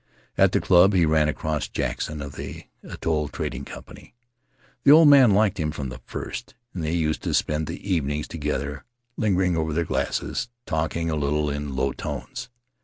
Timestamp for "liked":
5.29-5.59